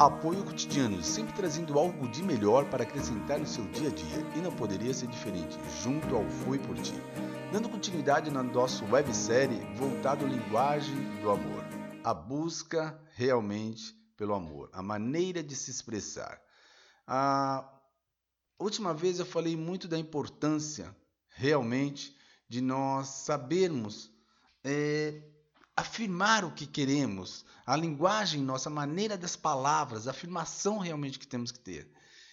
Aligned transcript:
Apoio 0.00 0.42
cotidiano, 0.42 1.02
sempre 1.02 1.34
trazendo 1.34 1.78
algo 1.78 2.08
de 2.08 2.22
melhor 2.22 2.64
para 2.70 2.84
acrescentar 2.84 3.38
no 3.38 3.46
seu 3.46 3.66
dia 3.66 3.90
a 3.90 3.92
dia. 3.92 4.18
E 4.34 4.38
não 4.40 4.50
poderia 4.50 4.94
ser 4.94 5.08
diferente, 5.08 5.58
junto 5.82 6.16
ao 6.16 6.24
Fui 6.26 6.58
Por 6.58 6.74
Ti. 6.76 6.94
Dando 7.52 7.68
continuidade 7.68 8.30
na 8.30 8.42
nossa 8.42 8.82
websérie 8.86 9.60
voltado 9.76 10.24
à 10.24 10.28
linguagem 10.30 10.96
do 11.20 11.30
amor. 11.30 11.62
A 12.02 12.14
busca 12.14 12.98
realmente 13.14 13.94
pelo 14.16 14.32
amor, 14.32 14.70
a 14.72 14.82
maneira 14.82 15.42
de 15.42 15.54
se 15.54 15.70
expressar. 15.70 16.40
A 17.06 17.70
última 18.58 18.94
vez 18.94 19.18
eu 19.18 19.26
falei 19.26 19.54
muito 19.54 19.86
da 19.86 19.98
importância 19.98 20.96
realmente 21.28 22.16
de 22.48 22.62
nós 22.62 23.06
sabermos 23.06 24.10
é, 24.64 25.20
afirmar 25.80 26.44
o 26.44 26.52
que 26.52 26.66
queremos, 26.66 27.44
a 27.66 27.76
linguagem, 27.76 28.42
nossa 28.42 28.70
maneira 28.70 29.16
das 29.16 29.36
palavras, 29.36 30.06
a 30.06 30.10
afirmação 30.10 30.78
realmente 30.78 31.18
que 31.18 31.26
temos 31.26 31.50
que 31.50 31.58
ter. 31.58 31.90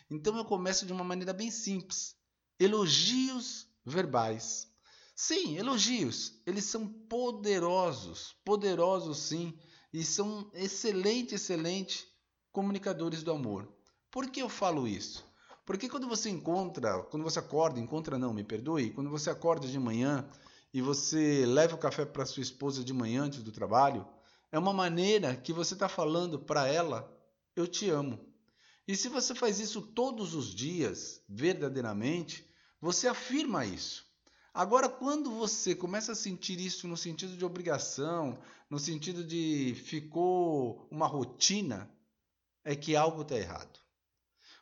Então 0.10 0.38
eu 0.38 0.46
começo 0.46 0.86
de 0.86 0.94
uma 0.94 1.04
maneira 1.04 1.34
bem 1.34 1.52
simples. 1.52 2.16
Elogios 2.60 3.68
verbais. 3.86 4.68
Sim, 5.16 5.58
elogios, 5.58 6.34
eles 6.46 6.66
são 6.66 6.88
poderosos, 6.88 8.36
poderosos 8.46 9.18
sim, 9.18 9.58
e 9.92 10.04
são 10.04 10.52
excelente, 10.54 11.36
excelente 11.36 12.08
comunicadores 12.52 13.24
do 13.24 13.32
amor. 13.32 13.68
Por 14.12 14.30
que 14.30 14.42
eu 14.42 14.50
falo 14.50 14.88
isso? 14.88 15.26
Porque 15.66 15.90
quando 15.90 16.08
você 16.08 16.30
encontra, 16.30 17.02
quando 17.04 17.24
você 17.24 17.40
acorda, 17.40 17.80
encontra 17.80 18.18
não, 18.18 18.34
me 18.34 18.44
perdoe, 18.44 18.92
quando 18.92 19.10
você 19.10 19.30
acorda 19.30 19.68
de 19.68 19.80
manhã 19.80 20.30
e 20.74 20.82
você 20.82 21.46
leva 21.46 21.76
o 21.76 21.80
café 21.80 22.06
para 22.06 22.26
sua 22.26 22.44
esposa 22.44 22.84
de 22.84 22.94
manhã 22.94 23.24
antes 23.24 23.42
do 23.42 23.52
trabalho, 23.52 24.08
é 24.52 24.60
uma 24.60 24.74
maneira 24.74 25.36
que 25.36 25.54
você 25.54 25.74
está 25.74 25.90
falando 25.90 26.40
para 26.40 26.68
ela: 26.68 27.12
eu 27.56 27.68
te 27.68 27.90
amo. 27.90 28.20
E 28.88 28.96
se 28.96 29.10
você 29.10 29.36
faz 29.36 29.60
isso 29.60 29.82
todos 29.82 30.34
os 30.34 30.54
dias, 30.54 31.22
verdadeiramente, 31.28 32.48
você 32.80 33.08
afirma 33.08 33.66
isso. 33.66 34.06
Agora, 34.54 34.88
quando 34.90 35.30
você 35.32 35.76
começa 35.76 36.14
a 36.14 36.16
sentir 36.16 36.60
isso 36.60 36.88
no 36.88 36.98
sentido 36.98 37.38
de 37.38 37.46
obrigação, 37.46 38.40
no 38.70 38.80
sentido 38.80 39.24
de 39.24 39.76
ficou 39.86 40.88
uma 40.90 41.06
rotina, 41.06 41.92
é 42.64 42.76
que 42.76 42.96
algo 42.96 43.22
está 43.22 43.36
errado. 43.36 43.80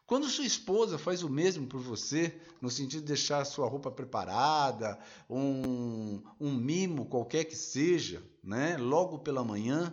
Quando 0.05 0.29
sua 0.29 0.45
esposa 0.45 0.99
faz 0.99 1.23
o 1.23 1.29
mesmo 1.29 1.65
por 1.65 1.79
você, 1.79 2.39
no 2.61 2.69
sentido 2.69 3.01
de 3.01 3.07
deixar 3.07 3.43
sua 3.43 3.67
roupa 3.67 3.89
preparada, 3.89 4.99
um, 5.27 6.21
um 6.39 6.53
mimo 6.53 7.07
qualquer 7.07 7.45
que 7.45 7.55
seja, 7.55 8.23
né, 8.43 8.77
logo 8.77 9.19
pela 9.19 9.43
manhã, 9.43 9.91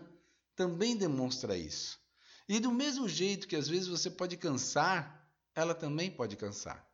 também 0.54 0.96
demonstra 0.96 1.56
isso. 1.56 1.98
E 2.46 2.60
do 2.60 2.70
mesmo 2.70 3.08
jeito 3.08 3.48
que 3.48 3.56
às 3.56 3.66
vezes 3.66 3.88
você 3.88 4.10
pode 4.10 4.36
cansar, 4.36 5.26
ela 5.54 5.74
também 5.74 6.10
pode 6.10 6.36
cansar. 6.36 6.86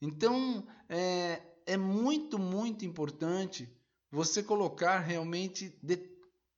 Então, 0.00 0.66
é, 0.88 1.42
é 1.66 1.76
muito, 1.76 2.38
muito 2.38 2.84
importante 2.86 3.68
você 4.10 4.42
colocar 4.42 5.00
realmente 5.00 5.78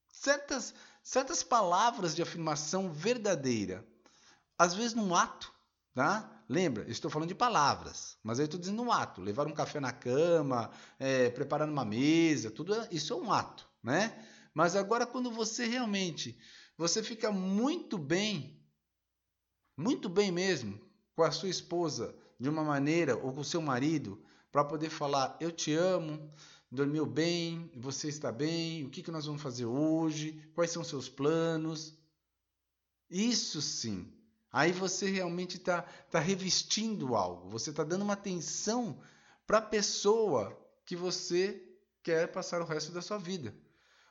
certas, 0.08 0.72
certas 1.02 1.42
palavras 1.42 2.14
de 2.14 2.22
afirmação 2.22 2.92
verdadeira. 2.92 3.84
Às 4.56 4.72
vezes 4.74 4.94
num 4.94 5.14
ato, 5.14 5.52
Tá? 5.96 6.30
Lembra, 6.46 6.84
estou 6.90 7.10
falando 7.10 7.30
de 7.30 7.34
palavras, 7.34 8.18
mas 8.22 8.38
aí 8.38 8.44
estou 8.44 8.60
dizendo 8.60 8.82
um 8.82 8.92
ato. 8.92 9.22
Levar 9.22 9.46
um 9.46 9.54
café 9.54 9.80
na 9.80 9.92
cama, 9.92 10.70
é, 10.98 11.30
preparar 11.30 11.66
uma 11.66 11.86
mesa, 11.86 12.50
tudo 12.50 12.74
é, 12.74 12.86
isso 12.92 13.14
é 13.14 13.16
um 13.16 13.32
ato, 13.32 13.66
né? 13.82 14.12
Mas 14.52 14.76
agora 14.76 15.06
quando 15.06 15.30
você 15.30 15.64
realmente, 15.64 16.38
você 16.76 17.02
fica 17.02 17.32
muito 17.32 17.96
bem, 17.96 18.62
muito 19.74 20.10
bem 20.10 20.30
mesmo, 20.30 20.78
com 21.14 21.22
a 21.22 21.30
sua 21.30 21.48
esposa, 21.48 22.14
de 22.38 22.50
uma 22.50 22.62
maneira, 22.62 23.16
ou 23.16 23.32
com 23.32 23.40
o 23.40 23.44
seu 23.44 23.62
marido, 23.62 24.22
para 24.52 24.62
poder 24.62 24.90
falar, 24.90 25.34
eu 25.40 25.50
te 25.50 25.72
amo, 25.72 26.30
dormiu 26.70 27.06
bem, 27.06 27.70
você 27.74 28.08
está 28.08 28.30
bem, 28.30 28.84
o 28.84 28.90
que, 28.90 29.02
que 29.02 29.10
nós 29.10 29.24
vamos 29.24 29.40
fazer 29.40 29.64
hoje, 29.64 30.46
quais 30.54 30.70
são 30.70 30.84
seus 30.84 31.08
planos. 31.08 31.96
Isso 33.08 33.62
sim 33.62 34.14
Aí 34.56 34.72
você 34.72 35.10
realmente 35.10 35.58
está 35.58 35.82
tá 36.10 36.18
revestindo 36.18 37.14
algo, 37.14 37.50
você 37.50 37.68
está 37.68 37.84
dando 37.84 38.00
uma 38.00 38.14
atenção 38.14 38.98
para 39.46 39.58
a 39.58 39.60
pessoa 39.60 40.58
que 40.86 40.96
você 40.96 41.62
quer 42.02 42.32
passar 42.32 42.62
o 42.62 42.64
resto 42.64 42.90
da 42.90 43.02
sua 43.02 43.18
vida. 43.18 43.54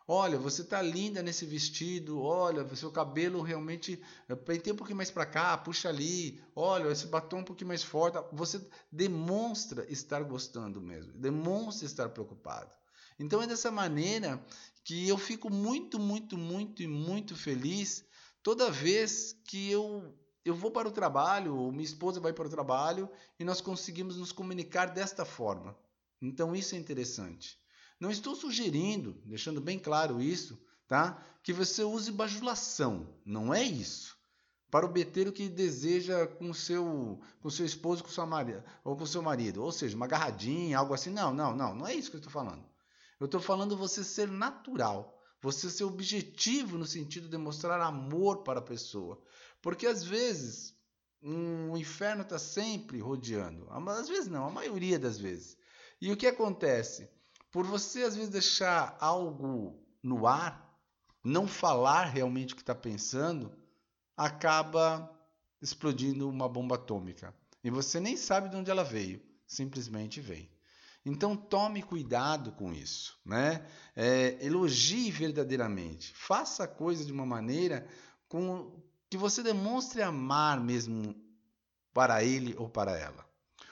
Olha, 0.07 0.38
você 0.38 0.61
está 0.61 0.83
linda 0.83 1.23
nesse 1.23 1.47
vestido. 1.47 2.22
Olha, 2.22 2.75
seu 2.75 2.91
cabelo 2.91 3.41
realmente 3.41 4.00
penteia 4.45 4.75
um 4.75 4.78
pouquinho 4.78 4.97
mais 4.97 5.09
para 5.09 5.25
cá, 5.25 5.57
puxa 5.57 5.89
ali. 5.89 6.39
Olha, 6.56 6.91
esse 6.91 7.07
batom 7.07 7.39
um 7.39 7.44
pouquinho 7.44 7.69
mais 7.69 7.81
forte. 7.81 8.19
Você 8.31 8.63
demonstra 8.91 9.91
estar 9.91 10.22
gostando 10.22 10.79
mesmo, 10.79 11.12
demonstra 11.13 11.88
estar 11.88 12.09
preocupado. 12.09 12.69
Então 13.17 13.41
é 13.41 13.47
dessa 13.47 13.72
maneira 13.72 14.39
que 14.83 15.09
eu 15.09 15.17
fico 15.17 15.50
muito, 15.50 15.97
muito, 15.97 16.38
muito 16.38 16.83
e 16.83 16.88
muito 16.88 17.35
feliz 17.35 18.06
toda 18.44 18.69
vez 18.69 19.35
que 19.44 19.72
eu 19.72 20.13
eu 20.45 20.53
vou 20.53 20.69
para 20.69 20.88
o 20.88 20.91
trabalho, 20.91 21.57
ou 21.57 21.72
minha 21.72 21.83
esposa 21.83 22.19
vai 22.19 22.31
para 22.31 22.45
o 22.45 22.50
trabalho, 22.50 23.09
e 23.39 23.44
nós 23.44 23.59
conseguimos 23.59 24.16
nos 24.16 24.31
comunicar 24.31 24.85
desta 24.85 25.25
forma. 25.25 25.75
Então 26.22 26.56
isso 26.56 26.75
é 26.75 26.78
interessante. 26.78 27.57
Não 28.00 28.11
estou 28.11 28.35
sugerindo, 28.35 29.19
deixando 29.25 29.59
bem 29.59 29.79
claro 29.79 30.22
isso, 30.22 30.61
tá? 30.88 31.23
Que 31.44 31.51
você 31.51 31.83
use 31.83 32.11
bajulação. 32.11 33.07
Não 33.25 33.53
é 33.53 33.63
isso. 33.63 34.16
Para 34.69 34.85
obter 34.85 35.28
o 35.28 35.31
que 35.31 35.50
deseja 35.50 36.28
com 36.28 36.53
seu, 36.53 37.19
com 37.41 37.50
seu 37.50 37.66
esposo, 37.66 38.03
com 38.03 38.09
sua 38.09 38.25
marido, 38.25 38.63
ou 38.83 38.95
com 38.95 39.06
seu 39.06 39.22
marido, 39.22 39.63
ou 39.63 39.72
seja, 39.72 39.95
uma 39.95 40.06
agarradinha, 40.06 40.77
algo 40.77 40.94
assim. 40.94 41.09
Não, 41.09 41.33
não, 41.33 41.56
não, 41.56 41.73
não 41.73 41.88
é 41.88 41.95
isso 41.95 42.09
que 42.09 42.17
eu 42.17 42.19
estou 42.19 42.31
falando. 42.31 42.63
Eu 43.19 43.25
estou 43.25 43.39
falando 43.39 43.77
você 43.77 44.03
ser 44.03 44.27
natural, 44.27 45.17
você 45.41 45.69
ser 45.69 45.85
objetivo 45.85 46.77
no 46.77 46.85
sentido 46.85 47.23
de 47.23 47.31
demonstrar 47.31 47.79
amor 47.79 48.44
para 48.44 48.59
a 48.59 48.63
pessoa. 48.63 49.22
Porque 49.65 49.87
às 49.87 50.03
vezes 50.03 50.75
um, 51.23 51.71
o 51.71 51.77
inferno 51.77 52.21
está 52.21 52.37
sempre 52.37 52.99
rodeando. 52.99 53.67
Às 53.89 54.07
vezes 54.07 54.27
não, 54.27 54.45
a 54.45 54.51
maioria 54.51 54.99
das 54.99 55.17
vezes. 55.17 55.57
E 55.99 56.11
o 56.11 56.15
que 56.15 56.27
acontece? 56.27 57.09
Por 57.51 57.65
você 57.65 58.03
às 58.03 58.15
vezes 58.15 58.29
deixar 58.29 58.95
algo 58.99 59.83
no 60.03 60.27
ar, 60.27 60.79
não 61.23 61.47
falar 61.47 62.03
realmente 62.03 62.53
o 62.53 62.55
que 62.55 62.61
está 62.61 62.75
pensando, 62.75 63.51
acaba 64.15 65.11
explodindo 65.59 66.29
uma 66.29 66.47
bomba 66.47 66.75
atômica. 66.75 67.33
E 67.63 67.71
você 67.71 67.99
nem 67.99 68.15
sabe 68.15 68.49
de 68.49 68.57
onde 68.57 68.69
ela 68.69 68.83
veio, 68.83 69.19
simplesmente 69.47 70.21
vem. 70.21 70.47
Então 71.03 71.35
tome 71.35 71.81
cuidado 71.81 72.51
com 72.51 72.71
isso, 72.71 73.19
né? 73.25 73.65
É, 73.95 74.37
elogie 74.45 75.09
verdadeiramente, 75.09 76.13
faça 76.15 76.65
a 76.65 76.67
coisa 76.67 77.03
de 77.03 77.11
uma 77.11 77.25
maneira 77.25 77.87
com, 78.27 78.79
que 79.09 79.17
você 79.17 79.43
demonstre 79.43 80.01
amar 80.01 80.59
mesmo 80.59 81.16
para 81.93 82.23
ele 82.23 82.55
ou 82.57 82.69
para 82.69 82.97
ela. 82.97 83.25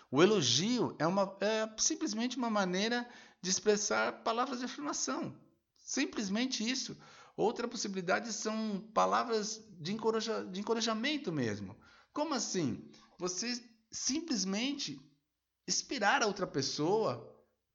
O 0.09 0.21
elogio 0.21 0.95
é, 0.99 1.07
uma, 1.07 1.35
é 1.41 1.67
simplesmente 1.77 2.37
uma 2.37 2.49
maneira 2.49 3.07
de 3.41 3.49
expressar 3.49 4.23
palavras 4.23 4.59
de 4.59 4.65
afirmação. 4.65 5.35
Simplesmente 5.77 6.67
isso. 6.67 6.95
Outra 7.35 7.67
possibilidade 7.67 8.31
são 8.31 8.79
palavras 8.93 9.61
de, 9.79 9.91
encoraja, 9.91 10.45
de 10.45 10.59
encorajamento 10.59 11.31
mesmo. 11.31 11.75
Como 12.13 12.33
assim? 12.33 12.87
Você 13.17 13.61
simplesmente 13.91 14.99
inspirar 15.67 16.21
a 16.21 16.27
outra 16.27 16.45
pessoa 16.45 17.29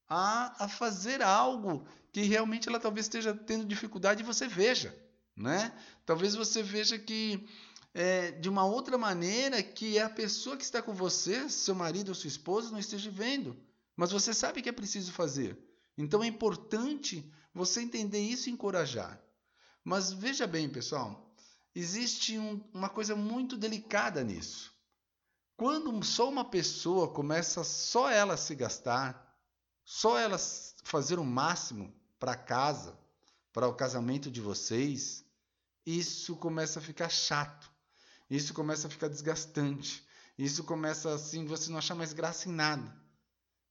a, 0.08 0.64
a 0.64 0.68
fazer 0.68 1.22
algo 1.22 1.86
que 2.12 2.22
realmente 2.22 2.68
ela 2.68 2.80
talvez 2.80 3.06
esteja 3.06 3.34
tendo 3.34 3.64
dificuldade 3.64 4.22
e 4.22 4.26
você 4.26 4.46
veja 4.46 4.96
né? 5.38 5.72
Talvez 6.04 6.34
você 6.34 6.62
veja 6.62 6.98
que 6.98 7.48
é, 7.94 8.32
de 8.32 8.48
uma 8.48 8.64
outra 8.64 8.98
maneira 8.98 9.62
que 9.62 9.98
a 9.98 10.10
pessoa 10.10 10.56
que 10.56 10.64
está 10.64 10.82
com 10.82 10.94
você, 10.94 11.48
seu 11.48 11.74
marido 11.74 12.10
ou 12.10 12.14
sua 12.14 12.28
esposa, 12.28 12.70
não 12.70 12.78
esteja 12.78 13.10
vendo. 13.10 13.56
Mas 13.96 14.12
você 14.12 14.32
sabe 14.34 14.62
que 14.62 14.68
é 14.68 14.72
preciso 14.72 15.12
fazer. 15.12 15.58
Então 15.96 16.22
é 16.22 16.26
importante 16.26 17.28
você 17.52 17.80
entender 17.80 18.20
isso 18.20 18.48
e 18.48 18.52
encorajar. 18.52 19.20
Mas 19.82 20.12
veja 20.12 20.46
bem, 20.46 20.68
pessoal, 20.68 21.34
existe 21.74 22.38
um, 22.38 22.62
uma 22.72 22.88
coisa 22.88 23.16
muito 23.16 23.56
delicada 23.56 24.22
nisso. 24.22 24.72
Quando 25.56 26.04
só 26.04 26.28
uma 26.28 26.44
pessoa 26.44 27.08
começa 27.08 27.64
só 27.64 28.08
ela 28.08 28.36
se 28.36 28.54
gastar, 28.54 29.36
só 29.84 30.16
ela 30.18 30.38
fazer 30.84 31.18
o 31.18 31.24
máximo 31.24 31.92
para 32.18 32.36
casa, 32.36 32.96
para 33.52 33.66
o 33.66 33.74
casamento 33.74 34.30
de 34.30 34.40
vocês, 34.40 35.24
isso 35.96 36.36
começa 36.36 36.78
a 36.78 36.82
ficar 36.82 37.08
chato. 37.08 37.70
Isso 38.28 38.52
começa 38.54 38.86
a 38.86 38.90
ficar 38.90 39.08
desgastante. 39.08 40.06
Isso 40.38 40.64
começa 40.64 41.12
assim, 41.14 41.44
você 41.46 41.70
não 41.70 41.78
achar 41.78 41.94
mais 41.94 42.12
graça 42.12 42.48
em 42.48 42.52
nada. 42.52 42.94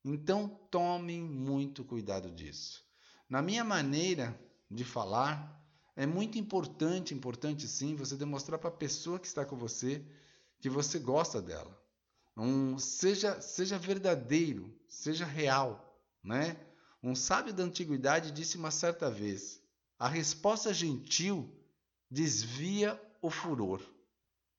Então, 0.04 0.48
tomem 0.72 1.22
muito 1.22 1.84
cuidado 1.84 2.32
disso. 2.32 2.84
Na 3.30 3.42
minha 3.42 3.64
maneira 3.64 4.40
de 4.70 4.84
falar, 4.84 5.56
É 5.96 6.06
muito 6.06 6.38
importante, 6.38 7.14
importante 7.16 7.68
sim, 7.68 7.96
você 7.96 8.16
demonstrar 8.16 8.60
para 8.60 8.70
a 8.70 8.72
pessoa 8.72 9.20
que 9.20 9.26
está 9.26 9.44
com 9.44 9.58
você 9.58 10.06
que 10.62 10.70
você 10.70 11.00
gosta 11.00 11.42
dela. 11.42 11.76
Um, 12.38 12.78
seja, 12.78 13.42
seja 13.42 13.80
verdadeiro, 13.80 14.72
seja 14.88 15.26
real, 15.26 16.00
né? 16.24 16.56
Um 17.02 17.16
sábio 17.16 17.52
da 17.54 17.64
antiguidade 17.64 18.32
disse 18.32 18.58
uma 18.58 18.70
certa 18.70 19.10
vez: 19.10 19.60
a 19.98 20.08
resposta 20.08 20.72
gentil 20.74 21.52
desvia 22.10 23.00
o 23.22 23.30
furor. 23.30 23.82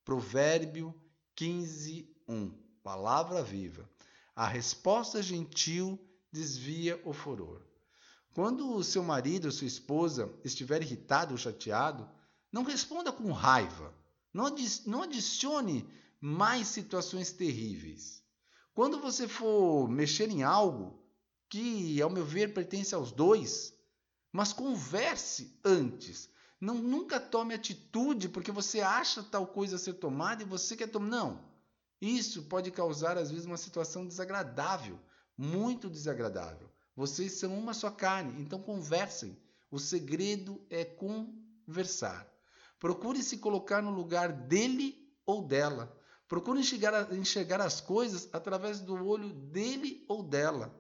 Provérbio 0.05 0.95
15, 1.35 2.09
1. 2.27 2.51
Palavra 2.83 3.43
viva. 3.43 3.89
A 4.35 4.47
resposta 4.47 5.23
gentil 5.23 5.99
desvia 6.33 7.01
o 7.05 7.13
furor. 7.13 7.63
Quando 8.35 8.75
o 8.75 8.85
seu 8.85 9.03
marido 9.03 9.47
ou 9.47 9.53
sua 9.53 9.67
esposa 9.67 10.33
estiver 10.45 10.83
irritado 10.83 11.33
ou 11.33 11.39
chateado, 11.39 12.09
não 12.53 12.63
responda 12.63 13.11
com 13.11 13.33
raiva. 13.33 13.93
Não 14.33 15.03
adicione 15.03 15.89
mais 16.21 16.69
situações 16.69 17.33
terríveis. 17.33 18.23
Quando 18.75 19.01
você 19.01 19.27
for 19.27 19.89
mexer 19.89 20.31
em 20.31 20.43
algo 20.43 21.03
que, 21.49 22.01
ao 22.01 22.11
meu 22.11 22.25
ver, 22.25 22.55
pertence 22.55 22.95
aos 22.95 23.11
dois, 23.11 23.75
mas 24.33 24.53
converse 24.53 25.59
antes. 25.65 26.31
Não, 26.61 26.75
nunca 26.75 27.21
tome 27.21 27.55
atitude 27.55 28.29
porque 28.29 28.51
você 28.51 28.81
acha 28.81 29.23
tal 29.23 29.47
coisa 29.47 29.79
ser 29.79 29.95
tomada 29.95 30.43
e 30.43 30.47
você 30.47 30.77
quer 30.77 30.89
tomar. 30.89 31.09
Não. 31.09 31.49
Isso 32.01 32.45
pode 32.45 32.71
causar, 32.71 33.17
às 33.17 33.31
vezes, 33.31 33.47
uma 33.47 33.57
situação 33.57 34.07
desagradável, 34.07 34.99
muito 35.37 35.89
desagradável. 35.89 36.69
Vocês 36.95 37.33
são 37.33 37.57
uma 37.57 37.75
só 37.75 37.91
carne, 37.91 38.41
então 38.41 38.61
conversem. 38.61 39.37
O 39.71 39.79
segredo 39.79 40.65
é 40.71 40.85
conversar. 40.85 42.27
Procure 42.79 43.23
se 43.23 43.39
colocar 43.39 43.83
no 43.83 43.91
lugar 43.91 44.33
dele 44.33 44.97
ou 45.27 45.47
dela. 45.47 45.97
Procure 46.27 46.61
enxergar, 46.61 47.13
enxergar 47.15 47.61
as 47.61 47.81
coisas 47.81 48.29
através 48.33 48.81
do 48.81 48.95
olho 49.07 49.31
dele 49.31 50.05
ou 50.09 50.23
dela. 50.23 50.75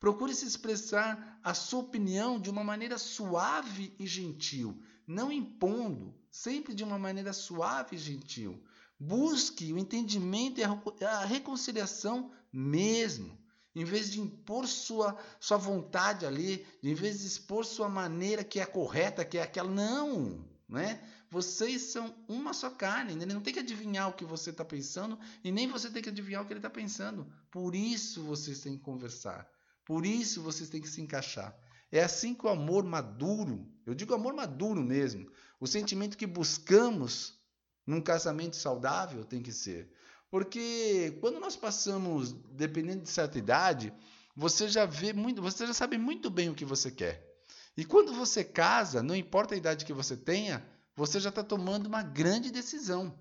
Procure 0.00 0.34
se 0.34 0.46
expressar 0.46 1.40
a 1.42 1.54
sua 1.54 1.80
opinião 1.80 2.40
de 2.40 2.50
uma 2.50 2.64
maneira 2.64 2.98
suave 2.98 3.94
e 3.98 4.06
gentil, 4.06 4.82
não 5.06 5.30
impondo, 5.30 6.14
sempre 6.30 6.74
de 6.74 6.82
uma 6.84 6.98
maneira 6.98 7.32
suave 7.32 7.96
e 7.96 7.98
gentil. 7.98 8.62
Busque 8.98 9.72
o 9.72 9.78
entendimento 9.78 10.60
e 10.60 11.04
a 11.04 11.24
reconciliação 11.24 12.30
mesmo. 12.52 13.38
Em 13.74 13.84
vez 13.84 14.10
de 14.10 14.20
impor 14.20 14.68
sua, 14.68 15.18
sua 15.40 15.56
vontade 15.56 16.24
ali, 16.24 16.64
em 16.82 16.94
vez 16.94 17.20
de 17.20 17.26
expor 17.26 17.64
sua 17.64 17.88
maneira 17.88 18.44
que 18.44 18.60
é 18.60 18.66
correta, 18.66 19.24
que 19.24 19.36
é 19.36 19.42
aquela. 19.42 19.68
Não! 19.68 20.44
Né? 20.68 21.02
Vocês 21.28 21.82
são 21.82 22.14
uma 22.28 22.52
só 22.52 22.70
carne. 22.70 23.12
Ele 23.12 23.34
não 23.34 23.40
tem 23.40 23.52
que 23.52 23.58
adivinhar 23.58 24.08
o 24.08 24.12
que 24.12 24.24
você 24.24 24.50
está 24.50 24.64
pensando 24.64 25.18
e 25.42 25.50
nem 25.50 25.66
você 25.66 25.90
tem 25.90 26.00
que 26.00 26.08
adivinhar 26.08 26.42
o 26.42 26.46
que 26.46 26.52
ele 26.52 26.58
está 26.60 26.70
pensando. 26.70 27.26
Por 27.50 27.74
isso 27.74 28.22
vocês 28.22 28.60
têm 28.60 28.76
que 28.76 28.84
conversar. 28.84 29.50
Por 29.84 30.06
isso 30.06 30.40
vocês 30.40 30.70
têm 30.70 30.80
que 30.80 30.88
se 30.88 31.00
encaixar. 31.00 31.54
É 31.94 32.02
assim 32.02 32.34
que 32.34 32.44
o 32.44 32.48
amor 32.48 32.82
maduro, 32.82 33.72
eu 33.86 33.94
digo 33.94 34.12
amor 34.12 34.34
maduro 34.34 34.82
mesmo, 34.82 35.30
o 35.60 35.66
sentimento 35.68 36.18
que 36.18 36.26
buscamos 36.26 37.38
num 37.86 38.00
casamento 38.00 38.56
saudável 38.56 39.24
tem 39.24 39.40
que 39.40 39.52
ser. 39.52 39.92
Porque 40.28 41.16
quando 41.20 41.38
nós 41.38 41.54
passamos, 41.54 42.32
dependendo 42.50 43.04
de 43.04 43.10
certa 43.10 43.38
idade, 43.38 43.94
você 44.34 44.68
já 44.68 44.84
vê 44.84 45.12
muito, 45.12 45.40
você 45.40 45.68
já 45.68 45.72
sabe 45.72 45.96
muito 45.96 46.28
bem 46.30 46.50
o 46.50 46.54
que 46.56 46.64
você 46.64 46.90
quer. 46.90 47.32
E 47.76 47.84
quando 47.84 48.12
você 48.12 48.42
casa, 48.42 49.00
não 49.00 49.14
importa 49.14 49.54
a 49.54 49.56
idade 49.56 49.84
que 49.84 49.92
você 49.92 50.16
tenha, 50.16 50.66
você 50.96 51.20
já 51.20 51.28
está 51.28 51.44
tomando 51.44 51.86
uma 51.86 52.02
grande 52.02 52.50
decisão. 52.50 53.16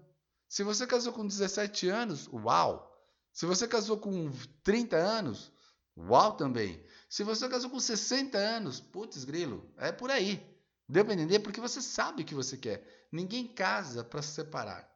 Se 0.50 0.64
você 0.64 0.88
casou 0.88 1.14
com 1.14 1.28
17 1.28 1.90
anos, 1.90 2.28
uau! 2.34 2.92
Se 3.32 3.46
você 3.46 3.68
casou 3.68 4.00
com 4.00 4.32
30 4.64 4.96
anos, 4.96 5.53
Uau 5.98 6.34
também. 6.34 6.84
Se 7.08 7.24
você 7.24 7.48
casou 7.48 7.70
com 7.70 7.80
60 7.80 8.38
anos, 8.38 8.80
putz, 8.80 9.24
grilo, 9.24 9.72
é 9.78 9.92
por 9.92 10.10
aí. 10.10 10.44
Deu 10.90 11.06
para 11.06 11.14
entender? 11.14 11.40
Porque 11.40 11.62
você 11.62 11.82
sabe 11.82 12.24
o 12.24 12.26
que 12.26 12.36
você 12.36 12.58
quer. 12.58 13.08
Ninguém 13.12 13.48
casa 13.48 14.04
para 14.04 14.22
se 14.22 14.34
separar. 14.34 14.90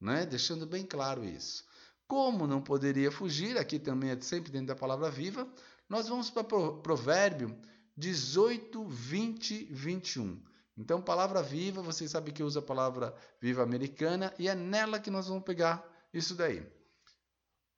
Né? 0.00 0.24
Deixando 0.24 0.66
bem 0.66 0.84
claro 0.84 1.24
isso. 1.24 1.64
Como 2.06 2.46
não 2.46 2.62
poderia 2.62 3.10
fugir, 3.10 3.58
aqui 3.58 3.78
também 3.78 4.10
é 4.10 4.20
sempre 4.20 4.52
dentro 4.52 4.68
da 4.68 4.76
palavra 4.76 5.10
viva, 5.10 5.48
nós 5.88 6.08
vamos 6.08 6.30
para 6.30 6.44
Provérbio 6.44 7.56
18, 7.96 8.84
20, 8.84 9.64
21. 9.72 10.40
Então, 10.76 11.00
palavra 11.00 11.42
viva, 11.42 11.80
vocês 11.82 12.10
sabem 12.10 12.32
que 12.32 12.42
eu 12.42 12.46
uso 12.46 12.58
a 12.58 12.62
palavra 12.62 13.14
viva 13.40 13.62
americana 13.62 14.32
e 14.38 14.48
é 14.48 14.54
nela 14.54 15.00
que 15.00 15.10
nós 15.10 15.26
vamos 15.26 15.42
pegar 15.42 15.84
isso 16.12 16.34
daí. 16.34 16.64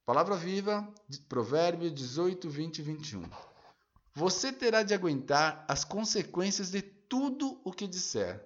Palavra 0.09 0.37
viva, 0.37 0.91
Provérbio 1.29 1.91
18, 1.91 2.49
20 2.49 2.79
e 2.79 2.83
21. 2.83 3.25
Você 4.15 4.51
terá 4.51 4.83
de 4.83 4.95
aguentar 4.95 5.67
as 5.69 5.85
consequências 5.85 6.71
de 6.71 6.81
tudo 6.81 7.61
o 7.63 7.71
que 7.71 7.87
disser. 7.87 8.43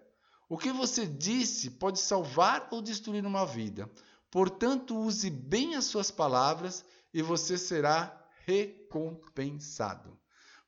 O 0.49 0.59
que 0.59 0.73
você 0.73 1.07
disse 1.07 1.71
pode 1.71 2.01
salvar 2.01 2.67
ou 2.73 2.83
destruir 2.83 3.25
uma 3.25 3.47
vida. 3.47 3.89
Portanto, 4.29 4.99
use 4.99 5.31
bem 5.31 5.77
as 5.77 5.85
suas 5.85 6.11
palavras 6.11 6.85
e 7.15 7.23
você 7.23 7.57
será 7.57 8.27
recompensado. 8.45 10.19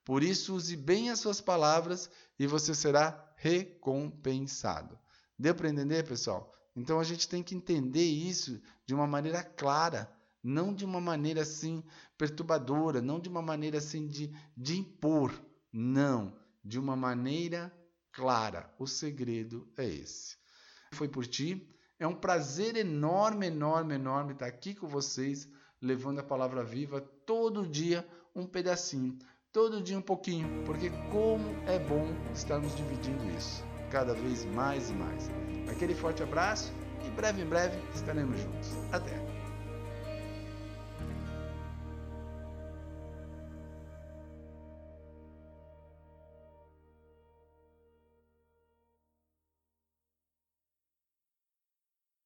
Por 0.05 0.23
isso, 0.23 0.55
use 0.55 0.77
bem 0.77 1.11
as 1.11 1.19
suas 1.19 1.41
palavras 1.41 2.09
e 2.39 2.47
você 2.47 2.73
será 2.73 3.35
recompensado. 3.35 4.97
Deu 5.37 5.57
para 5.57 5.71
entender, 5.71 6.07
pessoal? 6.07 6.55
Então 6.77 7.01
a 7.01 7.05
gente 7.05 7.29
tem 7.29 7.43
que 7.43 7.57
entender 7.57 8.07
isso 8.07 8.63
de 8.87 8.95
uma 8.95 9.09
maneira 9.09 9.43
clara 9.43 10.09
não 10.45 10.75
de 10.75 10.85
uma 10.85 11.01
maneira 11.01 11.41
assim 11.41 11.83
perturbadora, 12.19 13.01
não 13.01 13.19
de 13.19 13.31
uma 13.31 13.41
maneira 13.41 13.79
assim 13.79 14.07
de, 14.07 14.31
de 14.55 14.79
impor, 14.79 15.33
não, 15.73 16.37
de 16.63 16.79
uma 16.79 16.95
maneira 16.95 17.75
clara. 18.13 18.71
O 18.79 18.87
segredo 18.87 19.67
é 19.79 19.89
esse. 19.89 20.37
Foi 20.93 21.09
por 21.09 21.27
ti. 21.27 21.67
É 21.99 22.07
um 22.07 22.15
prazer 22.15 22.77
enorme, 22.77 23.47
enorme, 23.47 23.95
enorme 23.95 24.35
estar 24.35 24.47
aqui 24.47 24.75
com 24.75 24.87
vocês, 24.87 25.49
levando 25.81 26.19
a 26.19 26.25
palavra 26.25 26.63
viva 26.63 27.01
todo 27.01 27.67
dia 27.67 28.07
um 28.35 28.47
pedacinho, 28.47 29.17
todo 29.53 29.83
dia 29.83 29.97
um 29.97 30.03
pouquinho, 30.03 30.65
porque 30.65 30.91
como 31.11 31.49
é 31.67 31.79
bom 31.79 32.07
estarmos 32.35 32.75
dividindo 32.77 33.25
isso, 33.39 33.63
cada 33.91 34.13
vez 34.13 34.45
mais 34.45 34.91
e 34.91 34.93
mais. 34.93 35.31
Aquele 35.71 35.95
forte 35.95 36.23
abraço 36.23 36.73
e 37.07 37.11
breve 37.11 37.43
em 37.43 37.47
breve 37.47 37.79
estaremos 37.95 38.39
juntos. 38.41 38.71
Até! 38.93 39.44